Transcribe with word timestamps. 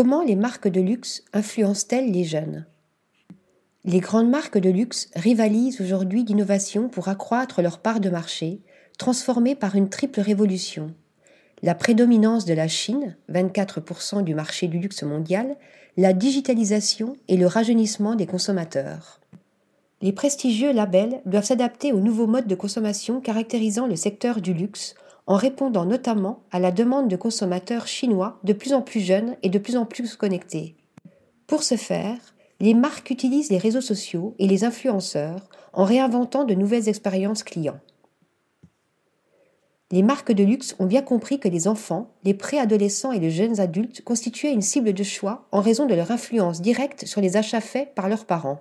Comment 0.00 0.22
les 0.22 0.36
marques 0.36 0.68
de 0.68 0.80
luxe 0.80 1.24
influencent-elles 1.32 2.12
les 2.12 2.22
jeunes? 2.22 2.66
Les 3.84 3.98
grandes 3.98 4.30
marques 4.30 4.58
de 4.58 4.70
luxe 4.70 5.10
rivalisent 5.16 5.80
aujourd'hui 5.80 6.22
d'innovation 6.22 6.88
pour 6.88 7.08
accroître 7.08 7.62
leur 7.62 7.80
part 7.80 7.98
de 7.98 8.08
marché, 8.08 8.60
transformée 8.96 9.56
par 9.56 9.74
une 9.74 9.88
triple 9.88 10.20
révolution. 10.20 10.94
La 11.62 11.74
prédominance 11.74 12.44
de 12.44 12.54
la 12.54 12.68
Chine, 12.68 13.16
24% 13.28 14.22
du 14.22 14.36
marché 14.36 14.68
du 14.68 14.78
luxe 14.78 15.02
mondial, 15.02 15.56
la 15.96 16.12
digitalisation 16.12 17.16
et 17.26 17.36
le 17.36 17.48
rajeunissement 17.48 18.14
des 18.14 18.26
consommateurs. 18.26 19.18
Les 20.00 20.12
prestigieux 20.12 20.72
labels 20.72 21.22
doivent 21.26 21.42
s'adapter 21.42 21.92
aux 21.92 21.98
nouveaux 21.98 22.28
modes 22.28 22.46
de 22.46 22.54
consommation 22.54 23.20
caractérisant 23.20 23.88
le 23.88 23.96
secteur 23.96 24.40
du 24.40 24.54
luxe 24.54 24.94
en 25.28 25.36
répondant 25.36 25.84
notamment 25.84 26.42
à 26.50 26.58
la 26.58 26.72
demande 26.72 27.08
de 27.08 27.14
consommateurs 27.14 27.86
chinois 27.86 28.40
de 28.44 28.54
plus 28.54 28.72
en 28.72 28.80
plus 28.80 29.00
jeunes 29.00 29.36
et 29.42 29.50
de 29.50 29.58
plus 29.58 29.76
en 29.76 29.84
plus 29.84 30.16
connectés. 30.16 30.74
Pour 31.46 31.62
ce 31.62 31.76
faire, 31.76 32.16
les 32.60 32.72
marques 32.72 33.10
utilisent 33.10 33.50
les 33.50 33.58
réseaux 33.58 33.82
sociaux 33.82 34.34
et 34.38 34.48
les 34.48 34.64
influenceurs 34.64 35.48
en 35.74 35.84
réinventant 35.84 36.44
de 36.44 36.54
nouvelles 36.54 36.88
expériences 36.88 37.42
clients. 37.42 37.78
Les 39.90 40.02
marques 40.02 40.32
de 40.32 40.44
luxe 40.44 40.74
ont 40.78 40.86
bien 40.86 41.02
compris 41.02 41.38
que 41.38 41.48
les 41.48 41.68
enfants, 41.68 42.10
les 42.24 42.34
préadolescents 42.34 43.12
et 43.12 43.20
les 43.20 43.30
jeunes 43.30 43.60
adultes 43.60 44.02
constituaient 44.02 44.52
une 44.52 44.62
cible 44.62 44.94
de 44.94 45.02
choix 45.02 45.46
en 45.52 45.60
raison 45.60 45.84
de 45.84 45.94
leur 45.94 46.10
influence 46.10 46.62
directe 46.62 47.06
sur 47.06 47.20
les 47.20 47.36
achats 47.36 47.60
faits 47.60 47.94
par 47.94 48.08
leurs 48.08 48.24
parents. 48.24 48.60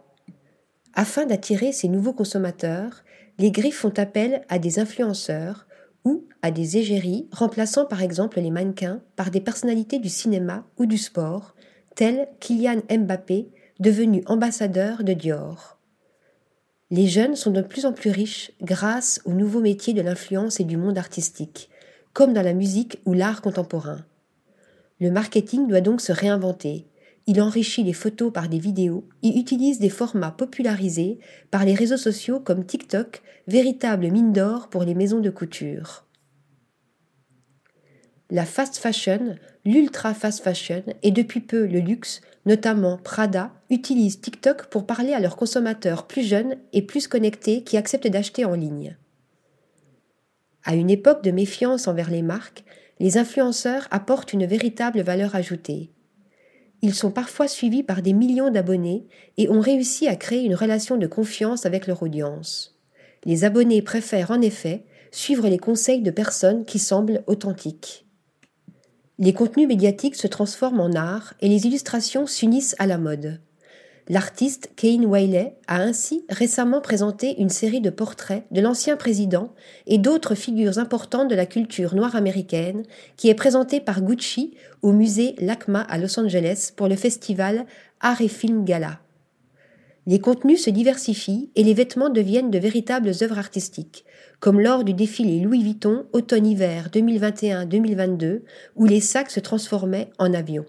Afin 0.94 1.26
d'attirer 1.26 1.72
ces 1.72 1.88
nouveaux 1.88 2.14
consommateurs, 2.14 3.04
les 3.40 3.52
griffes 3.52 3.80
font 3.80 3.94
appel 3.98 4.42
à 4.50 4.60
des 4.60 4.80
influenceurs 4.80 5.67
ou 6.08 6.26
à 6.42 6.52
des 6.52 6.78
égéries 6.78 7.28
remplaçant 7.34 7.86
par 7.86 8.02
exemple 8.02 8.40
les 8.40 8.50
mannequins 8.50 9.02
par 9.18 9.30
des 9.30 9.42
personnalités 9.42 10.00
du 10.00 10.08
cinéma 10.08 10.66
ou 10.78 10.86
du 10.86 10.98
sport, 10.98 11.54
tels 11.96 12.30
Kylian 12.40 12.82
Mbappé, 12.90 13.50
devenu 13.82 14.24
ambassadeur 14.26 15.04
de 15.04 15.12
Dior. 15.12 15.78
Les 16.92 17.08
jeunes 17.08 17.36
sont 17.36 17.52
de 17.52 17.62
plus 17.62 17.86
en 17.86 17.92
plus 17.92 18.10
riches 18.10 18.54
grâce 18.62 19.20
aux 19.26 19.34
nouveaux 19.34 19.60
métiers 19.60 19.94
de 19.94 20.02
l'influence 20.02 20.62
et 20.62 20.64
du 20.64 20.78
monde 20.78 20.98
artistique, 20.98 21.70
comme 22.14 22.32
dans 22.32 22.42
la 22.42 22.54
musique 22.54 23.02
ou 23.06 23.12
l'art 23.12 23.42
contemporain. 23.42 24.06
Le 25.02 25.12
marketing 25.12 25.68
doit 25.68 25.82
donc 25.82 26.00
se 26.00 26.14
réinventer. 26.14 26.88
Il 27.30 27.42
enrichit 27.42 27.84
les 27.84 27.94
photos 27.94 28.32
par 28.32 28.48
des 28.48 28.58
vidéos 28.58 29.04
et 29.22 29.38
utilise 29.38 29.80
des 29.80 29.90
formats 29.90 30.32
popularisés 30.32 31.20
par 31.52 31.66
les 31.66 31.74
réseaux 31.74 31.98
sociaux 31.98 32.40
comme 32.40 32.66
TikTok, 32.66 33.22
véritable 33.48 34.10
mine 34.10 34.32
d'or 34.32 34.70
pour 34.70 34.84
les 34.84 34.96
maisons 34.96 35.20
de 35.20 35.30
couture. 35.30 36.06
La 38.30 38.46
fast 38.46 38.78
fashion, 38.78 39.36
l'ultra 39.66 40.14
fast 40.14 40.42
fashion 40.42 40.84
et 41.04 41.12
depuis 41.12 41.42
peu 41.42 41.66
le 41.66 41.80
luxe, 41.80 42.22
notamment 42.46 42.98
Prada, 42.98 43.52
utilisent 43.70 44.22
TikTok 44.22 44.68
pour 44.68 44.86
parler 44.86 45.14
à 45.14 45.20
leurs 45.20 45.36
consommateurs 45.36 46.08
plus 46.08 46.24
jeunes 46.24 46.56
et 46.72 46.82
plus 46.82 47.10
connectés 47.10 47.64
qui 47.64 47.76
acceptent 47.76 48.08
d'acheter 48.08 48.46
en 48.46 48.54
ligne. 48.54 48.98
À 50.64 50.76
une 50.76 50.90
époque 50.90 51.24
de 51.24 51.32
méfiance 51.32 51.88
envers 51.88 52.10
les 52.10 52.22
marques, 52.22 52.64
les 53.00 53.18
influenceurs 53.18 53.88
apportent 53.92 54.34
une 54.34 54.46
véritable 54.46 55.02
valeur 55.02 55.36
ajoutée. 55.36 55.92
Ils 56.82 56.94
sont 56.94 57.12
parfois 57.12 57.48
suivis 57.48 57.84
par 57.84 58.02
des 58.02 58.14
millions 58.14 58.52
d'abonnés 58.52 59.08
et 59.38 59.50
ont 59.50 59.60
réussi 59.60 60.08
à 60.08 60.16
créer 60.16 60.44
une 60.44 60.56
relation 60.56 60.98
de 60.98 61.08
confiance 61.08 61.66
avec 61.66 61.88
leur 61.88 62.04
audience. 62.04 62.78
Les 63.26 63.44
abonnés 63.44 63.82
préfèrent 63.82 64.32
en 64.32 64.42
effet 64.42 64.86
suivre 65.12 65.48
les 65.48 65.58
conseils 65.58 66.02
de 66.02 66.12
personnes 66.12 66.66
qui 66.66 66.80
semblent 66.80 67.24
authentiques. 67.28 68.06
Les 69.20 69.34
contenus 69.34 69.68
médiatiques 69.68 70.16
se 70.16 70.28
transforment 70.28 70.82
en 70.82 70.94
art 70.94 71.34
et 71.42 71.50
les 71.50 71.66
illustrations 71.66 72.28
s'unissent 72.28 72.76
à 72.78 72.86
la 72.86 73.00
mode. 73.00 73.42
L'artiste 74.10 74.72
Kane 74.78 75.06
Wiley 75.06 75.54
a 75.68 75.82
ainsi 75.82 76.24
récemment 76.30 76.80
présenté 76.80 77.42
une 77.42 77.50
série 77.50 77.82
de 77.82 77.90
portraits 77.90 78.46
de 78.52 78.62
l'ancien 78.62 78.96
président 78.96 79.54
et 79.86 79.98
d'autres 79.98 80.34
figures 80.34 80.78
importantes 80.78 81.30
de 81.30 81.36
la 81.36 81.46
culture 81.46 81.94
noire 81.94 82.16
américaine 82.16 82.84
qui 83.18 83.28
est 83.28 83.36
présentée 83.36 83.82
par 83.82 84.02
Gucci 84.02 84.54
au 84.82 84.94
musée 84.94 85.36
LACMA 85.40 85.82
à 85.82 85.98
Los 85.98 86.18
Angeles 86.18 86.72
pour 86.74 86.88
le 86.88 86.96
festival 86.96 87.66
Art 88.00 88.22
et 88.22 88.30
Film 88.30 88.64
Gala. 88.64 89.02
Les 90.06 90.20
contenus 90.20 90.64
se 90.64 90.70
diversifient 90.70 91.50
et 91.56 91.64
les 91.64 91.74
vêtements 91.74 92.10
deviennent 92.10 92.50
de 92.50 92.60
véritables 92.60 93.12
œuvres 93.22 93.38
artistiques, 93.38 94.06
comme 94.40 94.62
lors 94.62 94.86
du 94.86 94.94
défilé 94.94 95.42
Louis 95.42 95.64
Vuitton 95.64 96.06
automne-hiver 96.14 96.88
2021-2022 96.94 98.40
où 98.78 98.86
les 98.86 99.02
sacs 99.02 99.32
se 99.32 99.42
transformaient 99.42 100.12
en 100.18 100.34
avions. 100.34 100.66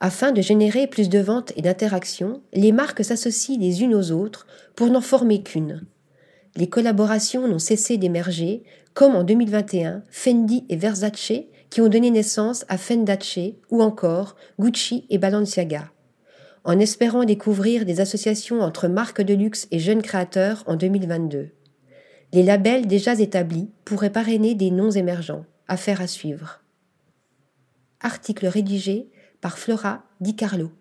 Afin 0.00 0.32
de 0.32 0.42
générer 0.42 0.86
plus 0.86 1.08
de 1.08 1.18
ventes 1.18 1.52
et 1.56 1.62
d'interactions, 1.62 2.42
les 2.52 2.72
marques 2.72 3.04
s'associent 3.04 3.58
les 3.58 3.82
unes 3.82 3.94
aux 3.94 4.12
autres 4.12 4.46
pour 4.74 4.88
n'en 4.88 5.00
former 5.00 5.42
qu'une. 5.42 5.86
Les 6.56 6.68
collaborations 6.68 7.48
n'ont 7.48 7.58
cessé 7.58 7.96
d'émerger, 7.96 8.62
comme 8.94 9.14
en 9.14 9.24
2021 9.24 10.02
Fendi 10.10 10.64
et 10.68 10.76
Versace 10.76 11.32
qui 11.70 11.80
ont 11.80 11.88
donné 11.88 12.10
naissance 12.10 12.64
à 12.68 12.78
Fendace 12.78 13.38
ou 13.70 13.82
encore 13.82 14.36
Gucci 14.58 15.06
et 15.10 15.18
Balenciaga 15.18 15.90
en 16.66 16.80
espérant 16.80 17.24
découvrir 17.24 17.86
des 17.86 18.00
associations 18.00 18.60
entre 18.60 18.88
marques 18.88 19.22
de 19.22 19.34
luxe 19.34 19.68
et 19.70 19.78
jeunes 19.78 20.02
créateurs 20.02 20.64
en 20.66 20.74
2022. 20.74 21.50
Les 22.32 22.42
labels 22.42 22.88
déjà 22.88 23.14
établis 23.14 23.70
pourraient 23.84 24.10
parrainer 24.10 24.56
des 24.56 24.72
noms 24.72 24.90
émergents. 24.90 25.46
Affaire 25.68 26.00
à 26.00 26.08
suivre. 26.08 26.60
Article 28.00 28.48
rédigé 28.48 29.08
par 29.40 29.58
Flora 29.58 30.04
Di 30.20 30.34
Carlo. 30.36 30.72